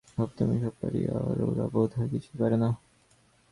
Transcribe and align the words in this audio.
ভাবত 0.17 0.37
আমি 0.41 0.57
সব 0.63 0.73
পারি, 0.81 1.01
আর 1.07 1.37
ওরা 1.41 1.65
বোধ 1.67 1.89
হয় 1.97 2.09
কিছুই 2.09 2.37
পারে 2.39 2.57
না। 2.57 2.69